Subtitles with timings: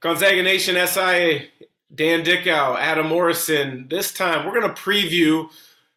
[0.00, 1.42] Gonzaga Nation SIA,
[1.94, 3.86] Dan Dickau, Adam Morrison.
[3.90, 5.50] This time we're going to preview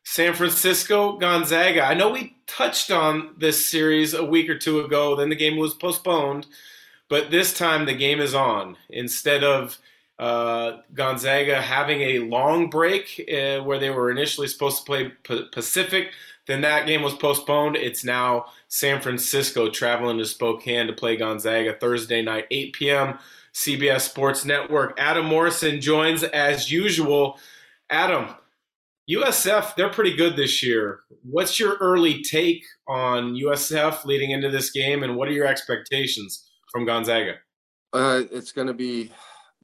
[0.03, 1.83] San Francisco Gonzaga.
[1.83, 5.55] I know we touched on this series a week or two ago, then the game
[5.55, 6.47] was postponed,
[7.07, 8.75] but this time the game is on.
[8.89, 9.77] Instead of
[10.19, 15.47] uh, Gonzaga having a long break uh, where they were initially supposed to play P-
[15.53, 16.11] Pacific,
[16.45, 17.77] then that game was postponed.
[17.77, 23.17] It's now San Francisco traveling to Spokane to play Gonzaga Thursday night, 8 p.m.
[23.53, 24.97] CBS Sports Network.
[24.99, 27.39] Adam Morrison joins as usual.
[27.89, 28.35] Adam,
[29.09, 31.01] USF, they're pretty good this year.
[31.23, 36.49] What's your early take on USF leading into this game, and what are your expectations
[36.71, 37.35] from Gonzaga?
[37.91, 39.11] Uh, it's going to be,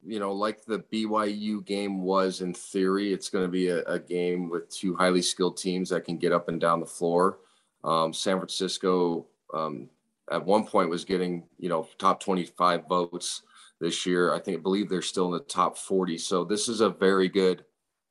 [0.06, 3.12] you know, like the BYU game was in theory.
[3.12, 6.32] It's going to be a, a, game with two highly skilled teams that can get
[6.32, 7.38] up and down the floor.
[7.82, 9.88] Um, San Francisco um,
[10.30, 13.42] at one point was getting, you know, top 25 votes
[13.80, 14.34] this year.
[14.34, 16.18] I think I believe they're still in the top 40.
[16.18, 17.64] So this is a very good,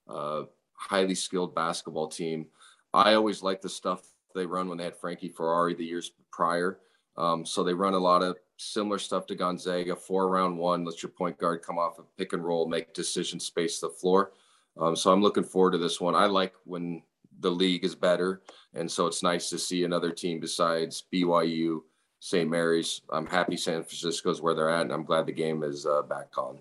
[0.08, 2.48] uh, highly skilled basketball team.
[2.94, 4.04] I always like the stuff
[4.34, 6.80] they run when they had Frankie Ferrari the years prior.
[7.18, 9.96] Um, so they run a lot of similar stuff to Gonzaga.
[9.96, 13.46] Four round one, let your point guard come off a pick and roll, make decisions,
[13.46, 14.32] space the floor.
[14.78, 16.16] Um, so I'm looking forward to this one.
[16.16, 17.04] I like when
[17.42, 18.42] the league is better,
[18.74, 21.82] and so it's nice to see another team besides BYU
[22.20, 22.50] St.
[22.50, 23.02] Mary's.
[23.12, 26.38] I'm happy San Francisco's where they're at, and I'm glad the game is uh, back
[26.38, 26.60] on.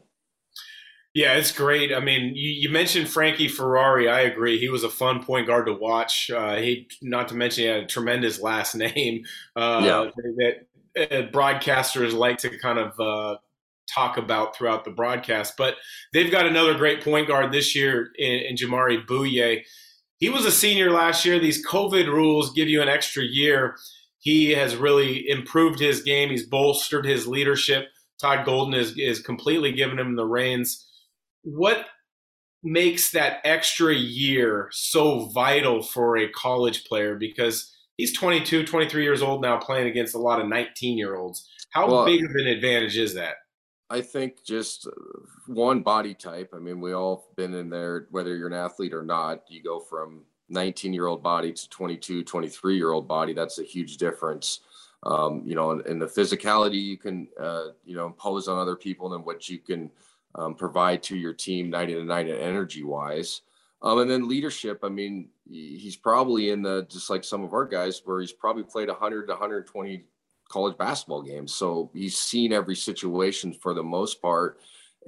[1.14, 1.92] Yeah, it's great.
[1.92, 4.08] I mean, you, you, mentioned Frankie Ferrari.
[4.08, 4.58] I agree.
[4.58, 6.30] He was a fun point guard to watch.
[6.30, 9.24] Uh, he, not to mention, he had a tremendous last name.
[9.56, 10.10] Uh, yeah.
[10.94, 13.38] That uh, broadcasters like to kind of uh,
[13.92, 15.54] talk about throughout the broadcast.
[15.56, 15.76] But
[16.12, 19.62] they've got another great point guard this year in, in Jamaree Bouyea.
[20.18, 21.38] He was a senior last year.
[21.38, 23.76] These COVID rules give you an extra year
[24.28, 26.28] he has really improved his game.
[26.28, 27.88] He's bolstered his leadership.
[28.20, 30.86] Todd Golden is, is completely given him the reins.
[31.44, 31.86] What
[32.62, 37.14] makes that extra year so vital for a college player?
[37.14, 41.48] Because he's 22, 23 years old now playing against a lot of 19 year olds.
[41.70, 43.36] How well, big of an advantage is that?
[43.88, 44.90] I think just uh,
[45.46, 46.50] one body type.
[46.54, 49.44] I mean, we all been in there, whether you're an athlete or not.
[49.48, 53.32] You go from 19 year old body to 22, 23 year old body.
[53.32, 54.60] That's a huge difference.
[55.04, 59.14] Um, you know, and, the physicality you can, uh, you know, impose on other people
[59.14, 59.90] and what you can
[60.34, 63.42] um, provide to your team 90 to 90 energy wise.
[63.80, 67.64] Um, and then leadership, I mean, he's probably in the, just like some of our
[67.64, 70.04] guys, where he's probably played 100 to 120
[70.48, 71.54] college basketball games.
[71.54, 74.58] So he's seen every situation for the most part.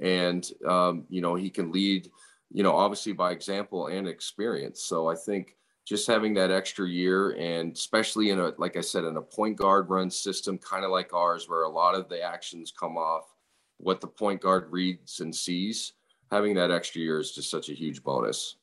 [0.01, 2.09] And, um, you know, he can lead
[2.53, 4.83] you know, obviously by example and experience.
[4.83, 9.03] So I think just having that extra year and especially in a, like I said,
[9.03, 12.21] in a point guard run system, kind of like ours, where a lot of the
[12.21, 13.33] actions come off
[13.77, 15.93] what the point guard reads and sees,
[16.29, 18.57] having that extra year is just such a huge bonus.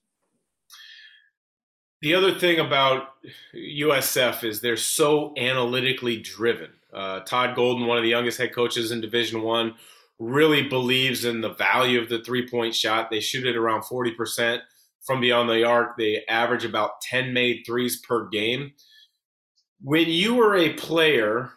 [2.01, 3.15] The other thing about
[3.55, 6.71] USF is they're so analytically driven.
[6.93, 9.75] Uh, Todd Golden, one of the youngest head coaches in Division One,
[10.19, 13.11] really believes in the value of the three point shot.
[13.11, 14.61] They shoot it around 40%
[15.05, 15.97] from beyond the arc.
[15.97, 18.73] They average about 10 made threes per game.
[19.81, 21.53] When you were a player,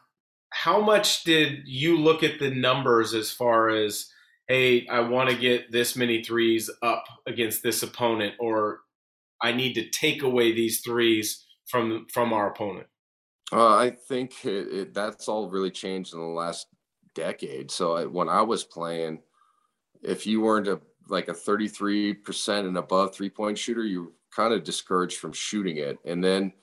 [0.51, 4.07] how much did you look at the numbers as far as,
[4.47, 8.81] hey, I want to get this many threes up against this opponent, or
[9.41, 12.87] I need to take away these threes from from our opponent?
[13.51, 16.67] Uh, I think it, it, that's all really changed in the last
[17.15, 17.71] decade.
[17.71, 19.21] So I, when I was playing,
[20.01, 24.63] if you weren't a like a 33% and above three point shooter, you kind of
[24.63, 25.99] discouraged from shooting it.
[26.05, 26.53] And then,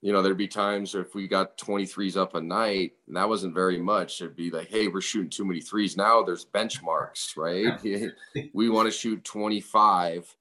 [0.00, 3.54] you know, there'd be times if we got 23s up a night, and that wasn't
[3.54, 5.96] very much, it'd be like, hey, we're shooting too many threes.
[5.96, 7.80] Now there's benchmarks, right?
[8.54, 10.36] we want to shoot 25,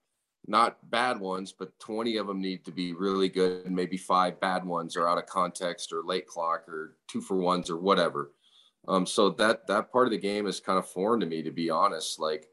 [0.47, 3.66] not bad ones, but 20 of them need to be really good.
[3.66, 7.38] And maybe five bad ones are out of context or late clock or two for
[7.38, 8.32] ones or whatever.
[8.88, 11.51] Um, so that that part of the game is kind of foreign to me, to
[11.51, 12.20] be honest.
[12.20, 12.47] Like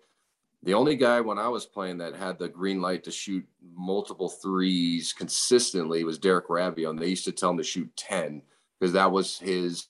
[0.62, 3.44] the only guy when I was playing that had the green light to shoot
[3.74, 6.90] multiple threes consistently was Derek Raivio.
[6.90, 8.42] And they used to tell him to shoot 10
[8.78, 9.88] because that was his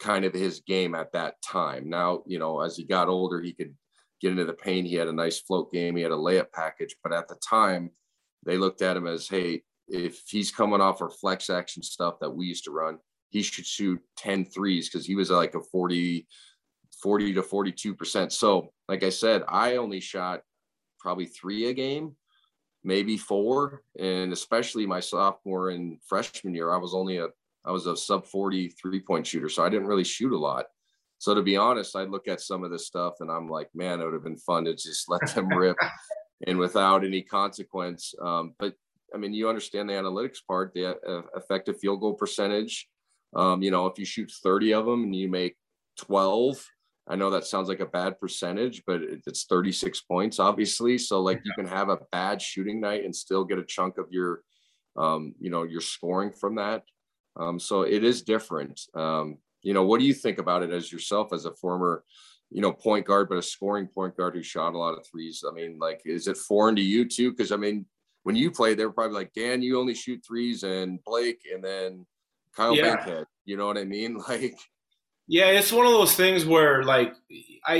[0.00, 1.88] kind of his game at that time.
[1.88, 3.74] Now, you know, as he got older, he could
[4.20, 4.88] get into the paint.
[4.88, 5.96] He had a nice float game.
[5.96, 6.96] He had a layup package.
[7.02, 7.90] But at the time,
[8.44, 12.30] they looked at him as, hey, if he's coming off our flex action stuff that
[12.30, 12.98] we used to run,
[13.30, 16.26] he should shoot 10 threes because he was like a 40,
[17.02, 18.32] 40 to 42%.
[18.32, 20.40] So, like I said, I only shot
[20.98, 22.16] probably three a game,
[22.82, 23.82] maybe four.
[23.98, 27.28] And especially my sophomore and freshman year, I was only a
[27.64, 29.48] I was a sub 40 three point shooter.
[29.48, 30.66] So I didn't really shoot a lot.
[31.18, 34.00] So to be honest, I look at some of this stuff and I'm like, man,
[34.00, 35.76] it would have been fun to just let them rip
[36.46, 38.14] and without any consequence.
[38.22, 38.74] Um, but
[39.14, 42.88] I mean, you understand the analytics part, the uh, effective field goal percentage.
[43.34, 45.56] Um, you know, if you shoot 30 of them and you make
[45.98, 46.64] 12,
[47.08, 50.98] I know that sounds like a bad percentage, but it's 36 points, obviously.
[50.98, 54.06] So like you can have a bad shooting night and still get a chunk of
[54.10, 54.42] your,
[54.96, 56.82] um, you know, your scoring from that.
[57.36, 58.80] Um, so it is different.
[58.94, 62.04] Um, you know, what do you think about it as yourself as a former,
[62.50, 65.44] you know, point guard, but a scoring point guard who shot a lot of threes?
[65.48, 67.30] I mean, like, is it foreign to you too?
[67.30, 67.86] Because I mean,
[68.24, 71.64] when you played, they were probably like, Dan, you only shoot threes, and Blake, and
[71.64, 72.06] then
[72.56, 72.96] Kyle yeah.
[72.96, 73.26] Bankhead.
[73.44, 74.20] You know what I mean?
[74.28, 74.54] Like,
[75.26, 77.12] yeah, it's one of those things where like
[77.66, 77.74] I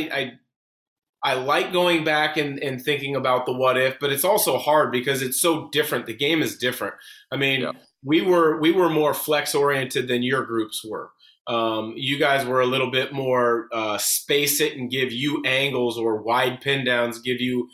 [1.23, 4.59] I, I like going back and, and thinking about the what if, but it's also
[4.59, 6.07] hard because it's so different.
[6.07, 6.95] The game is different.
[7.33, 7.73] I mean, yeah.
[8.05, 11.11] we were we were more flex oriented than your groups were.
[11.47, 15.97] Um, you guys were a little bit more uh, space it and give you angles
[15.97, 17.71] or wide pin downs, give you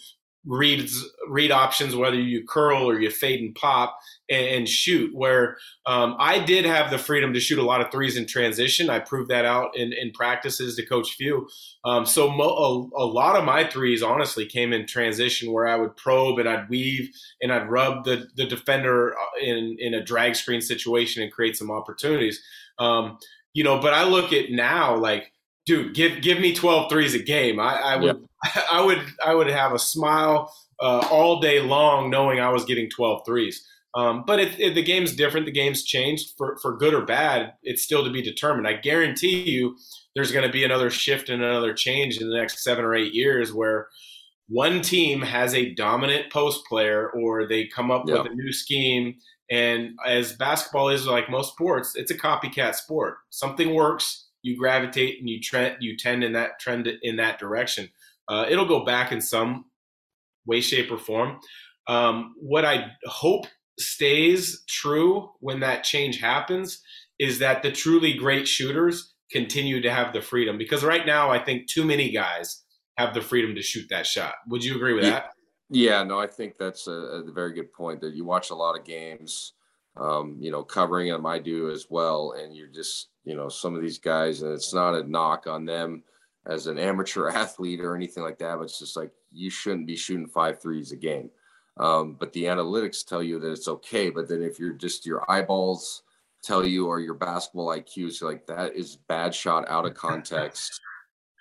[0.47, 3.99] reads read options whether you curl or you fade and pop
[4.29, 5.57] and, and shoot where
[5.87, 8.91] um, i did have the freedom to shoot a lot of threes in transition.
[8.91, 11.49] I proved that out in, in practices to coach Few.
[11.85, 15.77] Um, so mo- a, a, lot of my threes honestly came in transition where i
[15.77, 17.11] would probe and i'd weave
[17.41, 21.57] and i'd rub the, the defender uh, in, in a drag screen situation and create
[21.57, 22.43] some opportunities.
[22.79, 23.19] Um,
[23.53, 25.33] you know but i look at now like
[25.67, 27.61] dude, give give me 12 threes a game.
[27.61, 28.07] I, I would
[28.45, 28.65] yep.
[28.73, 32.91] I would I would have a smile uh, all day long knowing I was getting
[32.91, 33.67] 12 threes.
[33.97, 37.53] Um, but if, if, the game's different, the game's changed for, for good or bad.
[37.63, 38.67] It's still to be determined.
[38.67, 39.77] I guarantee you,
[40.17, 43.15] there's going to be another shift and another change in the next seven or eight
[43.15, 43.87] years where
[44.49, 48.25] one team has a dominant post player or they come up yep.
[48.25, 49.15] with a new scheme.
[49.51, 53.19] And as basketball is like most sports, it's a copycat sport.
[53.31, 57.89] Something works, you gravitate and you trend you tend in that trend in that direction.
[58.29, 59.65] Uh, it'll go back in some
[60.47, 61.39] way, shape, or form.
[61.89, 63.47] Um, what I hope
[63.81, 66.83] stays true when that change happens
[67.19, 71.39] is that the truly great shooters continue to have the freedom because right now I
[71.39, 72.63] think too many guys
[72.99, 74.35] have the freedom to shoot that shot.
[74.49, 75.11] Would you agree with yeah.
[75.11, 75.31] that?
[75.71, 78.03] Yeah, no, I think that's a, a, very good point.
[78.03, 79.55] That you watch a lot of games,
[79.97, 81.25] um, you know, covering them.
[81.25, 84.75] I do as well, and you're just you know some of these guys and it's
[84.75, 86.03] not a knock on them
[86.47, 89.97] as an amateur athlete or anything like that but it's just like you shouldn't be
[89.97, 91.31] shooting five threes a game.
[91.77, 95.29] Um, but the analytics tell you that it's okay but then if you're just your
[95.29, 96.05] eyeballs
[96.45, 100.81] tell you or your basketball iqs like that is bad shot out of context.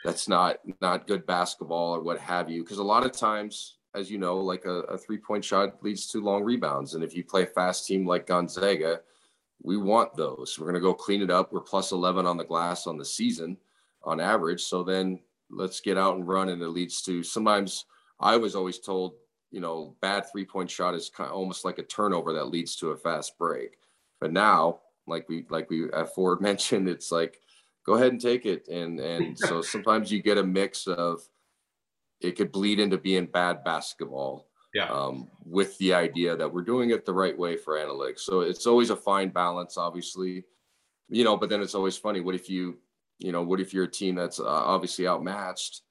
[0.04, 2.64] That's not not good basketball or what have you.
[2.64, 6.08] Because a lot of times as you know like a, a three point shot leads
[6.08, 6.96] to long rebounds.
[6.96, 9.02] And if you play a fast team like gonzaga
[9.64, 10.58] we want those.
[10.60, 11.52] We're going to go clean it up.
[11.52, 13.58] We're plus 11 on the glass on the season
[14.04, 14.62] on average.
[14.62, 15.20] So then
[15.50, 16.50] let's get out and run.
[16.50, 17.86] And it leads to sometimes
[18.20, 19.14] I was always told,
[19.52, 22.76] you know, bad three point shot is kind of almost like a turnover that leads
[22.78, 23.78] to a fast break.
[24.20, 27.40] But now, like we, like we, at Ford mentioned, it's like,
[27.86, 28.68] go ahead and take it.
[28.68, 31.22] And, and so sometimes you get a mix of,
[32.20, 34.88] it could bleed into being bad basketball yeah.
[34.88, 38.20] um, with the idea that we're doing it the right way for analytics.
[38.20, 40.44] So it's always a fine balance, obviously,
[41.10, 42.22] you know, but then it's always funny.
[42.22, 42.80] What if you,
[43.20, 45.82] you know, what if you're a team that's uh, obviously outmatched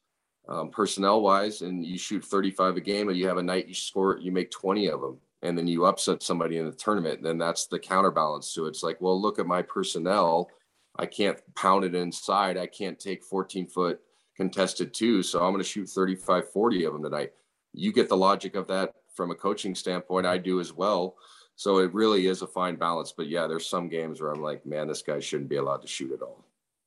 [0.49, 3.75] um, personnel wise and you shoot 35 a game and you have a night you
[3.75, 7.23] score, you make 20 of them and then you upset somebody in the tournament.
[7.23, 8.71] Then that's the counterbalance to it.
[8.71, 10.51] It's like, well, look at my personnel.
[10.97, 12.57] I can't pound it inside.
[12.57, 14.01] I can't take 14 foot
[14.37, 15.23] contested two.
[15.23, 17.33] So I'm going to shoot 35, 40 of them tonight
[17.73, 20.27] you get the logic of that from a coaching standpoint.
[20.27, 21.17] I do as well.
[21.57, 23.13] So it really is a fine balance.
[23.17, 25.89] But yeah, there's some games where I'm like, man, this guy shouldn't be allowed to
[25.89, 26.45] shoot at all.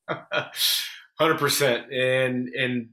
[1.20, 2.89] Hundred percent, and and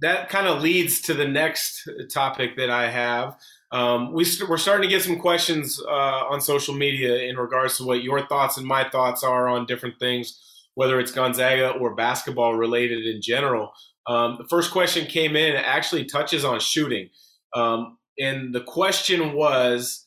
[0.00, 3.38] that kind of leads to the next topic that I have.
[3.70, 7.78] Um, we st- we're starting to get some questions uh, on social media in regards
[7.78, 10.38] to what your thoughts and my thoughts are on different things,
[10.74, 13.72] whether it's Gonzaga or basketball related in general.
[14.06, 17.08] Um, the first question came in actually touches on shooting.
[17.54, 20.06] Um, and the question was,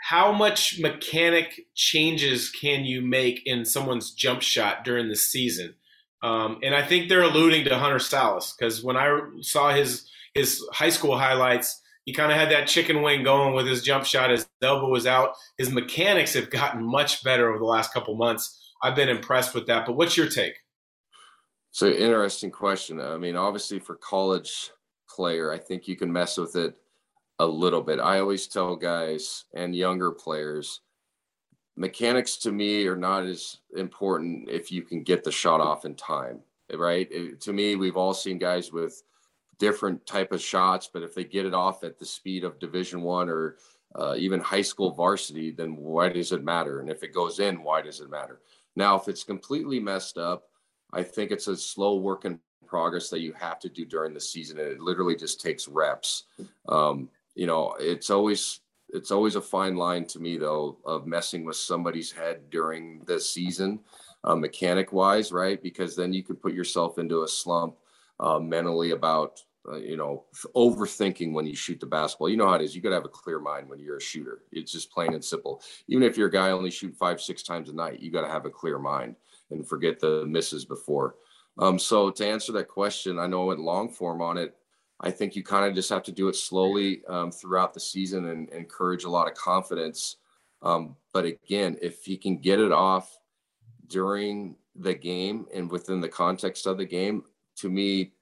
[0.00, 5.74] how much mechanic changes can you make in someone's jump shot during the season?
[6.22, 10.64] Um, and I think they're alluding to Hunter Sallis because when I saw his his
[10.72, 14.30] high school highlights, he kind of had that chicken wing going with his jump shot.
[14.30, 15.34] His elbow was out.
[15.58, 18.56] His mechanics have gotten much better over the last couple months.
[18.82, 19.86] I've been impressed with that.
[19.86, 20.54] But what's your take?
[21.72, 23.00] So interesting question.
[23.00, 24.70] I mean, obviously for college
[25.20, 26.74] player, I think you can mess with it
[27.40, 28.00] a little bit.
[28.00, 30.80] I always tell guys and younger players,
[31.76, 35.94] mechanics to me are not as important if you can get the shot off in
[35.94, 36.40] time.
[36.74, 37.06] right?
[37.10, 39.02] It, to me, we've all seen guys with
[39.58, 43.02] different type of shots, but if they get it off at the speed of Division
[43.02, 43.56] One or
[43.94, 46.80] uh, even high school varsity, then why does it matter?
[46.80, 48.40] And if it goes in, why does it matter?
[48.74, 50.44] Now, if it's completely messed up,
[50.94, 54.20] I think it's a slow work in progress that you have to do during the
[54.20, 54.60] season.
[54.60, 56.24] And it literally just takes reps.
[56.68, 58.60] Um, you know, it's always
[58.92, 63.20] it's always a fine line to me though of messing with somebody's head during the
[63.20, 63.80] season,
[64.24, 65.62] uh, mechanic wise, right?
[65.62, 67.74] Because then you could put yourself into a slump
[68.20, 70.24] uh, mentally about uh, you know,
[70.56, 72.30] overthinking when you shoot the basketball.
[72.30, 72.74] You know how it is.
[72.74, 74.40] You got to have a clear mind when you're a shooter.
[74.52, 75.62] It's just plain and simple.
[75.86, 78.32] Even if you're a guy only shoot five, six times a night, you got to
[78.32, 79.16] have a clear mind
[79.50, 81.16] and forget the misses before.
[81.58, 84.54] Um, so to answer that question, I know I went long form on it.
[85.00, 88.26] I think you kind of just have to do it slowly um, throughout the season
[88.26, 90.16] and, and, encourage a lot of confidence.
[90.62, 93.18] Um, but again, if he can get it off
[93.86, 97.24] during the game and within the context of the game,
[97.56, 98.12] to me,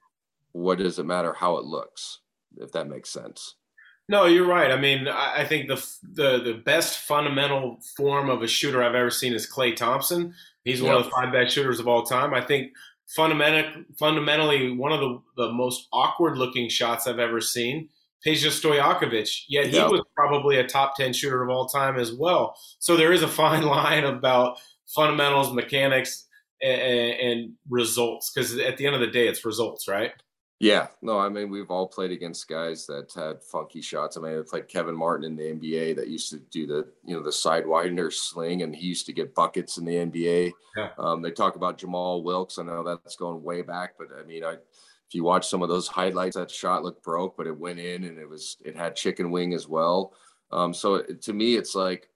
[0.53, 2.19] what does it matter how it looks,
[2.57, 3.55] if that makes sense?
[4.07, 4.71] No, you're right.
[4.71, 9.11] I mean, I think the the the best fundamental form of a shooter I've ever
[9.11, 10.33] seen is Klay Thompson.
[10.63, 12.33] He's one of the five best shooters of all time.
[12.33, 12.73] I think
[13.15, 17.89] fundamental, fundamentally one of the, the most awkward looking shots I've ever seen.
[18.25, 19.89] Peja Stojakovic, yet he yep.
[19.89, 22.57] was probably a top 10 shooter of all time as well.
[22.79, 26.25] So there is a fine line about fundamentals, mechanics,
[26.61, 30.11] and, and results because at the end of the day, it's results, right?
[30.59, 34.17] Yeah, no, I mean we've all played against guys that had funky shots.
[34.17, 37.15] I mean, I played Kevin Martin in the NBA that used to do the you
[37.15, 40.51] know the sidewinder sling, and he used to get buckets in the NBA.
[40.75, 40.89] Yeah.
[40.97, 42.59] Um, they talk about Jamal Wilkes.
[42.59, 44.53] I know that's going way back, but I mean, I
[45.09, 48.03] if you watch some of those highlights, that shot looked broke, but it went in,
[48.03, 50.13] and it was it had chicken wing as well.
[50.51, 52.09] Um, so it, to me, it's like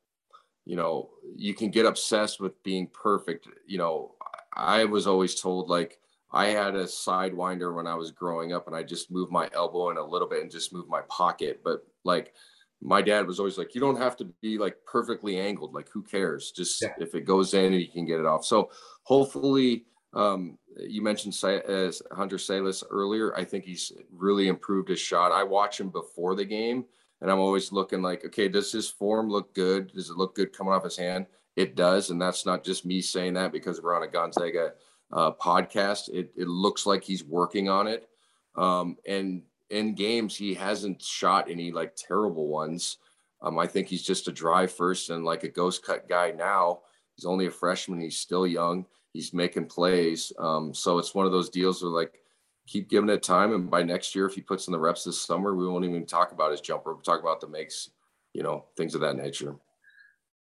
[0.65, 3.47] you know you can get obsessed with being perfect.
[3.65, 4.15] You know,
[4.53, 6.01] I was always told like
[6.33, 9.91] I had a sidewinder when I was growing up, and I just moved my elbow
[9.91, 11.61] in a little bit and just moved my pocket.
[11.63, 12.33] But like
[12.81, 15.73] my dad was always like, you don't have to be like perfectly angled.
[15.73, 16.51] Like who cares?
[16.51, 16.89] Just yeah.
[16.97, 18.45] if it goes in, you can get it off.
[18.45, 18.71] So
[19.03, 23.35] hopefully, um, you mentioned uh, Hunter Sallis earlier.
[23.37, 25.31] I think he's really improved his shot.
[25.31, 26.85] I watch him before the game,
[27.21, 29.91] and I'm always looking like, okay, does his form look good?
[29.93, 31.27] Does it look good coming off his hand?
[31.55, 34.73] It does, and that's not just me saying that because we're on a Gonzaga
[35.13, 36.09] uh, podcast.
[36.09, 38.09] It, it looks like he's working on it.
[38.55, 42.97] Um, and in games, he hasn't shot any like terrible ones.
[43.41, 46.81] Um, I think he's just a drive first and like a ghost cut guy now.
[47.15, 48.01] He's only a freshman.
[48.01, 48.85] He's still young.
[49.13, 50.31] He's making plays.
[50.39, 52.19] Um, so it's one of those deals where like
[52.65, 53.53] keep giving it time.
[53.53, 56.05] And by next year, if he puts in the reps this summer, we won't even
[56.05, 56.93] talk about his jumper.
[56.93, 57.91] We'll talk about the makes,
[58.33, 59.55] you know, things of that nature.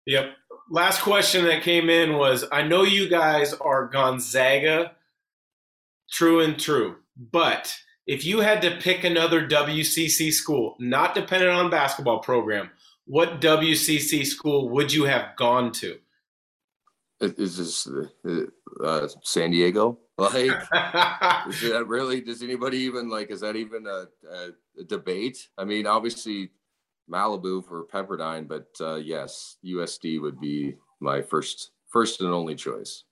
[0.06, 0.34] Yep
[0.70, 4.92] last question that came in was I know you guys are Gonzaga,
[6.10, 7.74] true and true, but
[8.06, 12.70] if you had to pick another WCC school, not dependent on basketball program,
[13.04, 15.98] what WCC school would you have gone to?
[17.20, 18.46] Is this uh,
[18.82, 19.98] uh, San Diego?
[20.20, 20.50] Like,
[21.48, 22.20] is that really?
[22.20, 23.30] Does anybody even like?
[23.30, 24.48] Is that even a, a,
[24.78, 25.48] a debate?
[25.56, 26.50] I mean, obviously,
[27.10, 33.04] Malibu for Pepperdine, but uh, yes, USD would be my first first and only choice.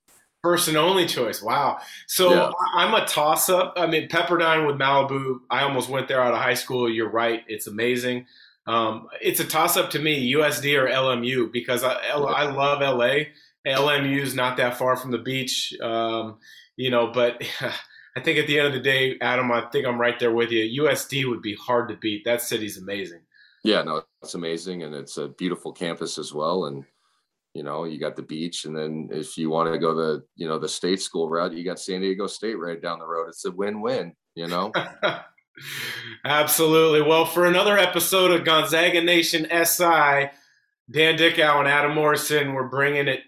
[0.43, 1.43] First and only choice.
[1.43, 1.79] Wow.
[2.07, 2.51] So yeah.
[2.75, 3.75] I'm a toss up.
[3.77, 5.41] I mean, Pepperdine with Malibu.
[5.51, 6.89] I almost went there out of high school.
[6.89, 7.43] You're right.
[7.49, 8.27] It's amazing.
[8.69, 13.25] Um, it's a toss up to me, USD or LMU, because I, I love LA.
[13.67, 16.39] LMU is not that far from the beach, um,
[16.77, 17.09] you know.
[17.09, 17.43] But
[18.17, 20.51] I think at the end of the day, Adam, I think I'm right there with
[20.51, 20.85] you.
[20.85, 22.25] USD would be hard to beat.
[22.25, 23.21] That city's amazing.
[23.69, 26.65] Yeah, no, it's amazing, and it's a beautiful campus as well.
[26.65, 26.87] And
[27.53, 30.49] you know, you got the beach, and then if you want to go the you
[30.49, 33.29] know the state school route, you got San Diego State right down the road.
[33.29, 34.15] It's a win-win.
[34.35, 34.73] You know.
[36.25, 37.03] Absolutely.
[37.03, 40.31] Well, for another episode of Gonzaga Nation SI,
[40.91, 43.21] Dan Dickau and Adam Morrison, we're bringing it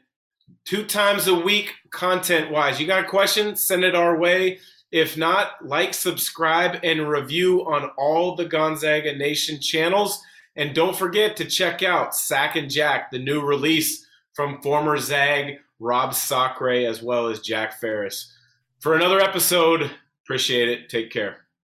[0.65, 2.81] two times a week content wise.
[2.81, 3.57] You got a question?
[3.57, 4.61] Send it our way.
[4.91, 10.23] If not, like, subscribe, and review on all the Gonzaga Nation channels.
[10.57, 15.59] And don't forget to check out Sack and Jack, the new release from former Zag
[15.78, 18.35] Rob Sacre as well as Jack Ferris.
[18.80, 19.90] For another episode,
[20.25, 20.88] appreciate it.
[20.88, 21.47] Take care.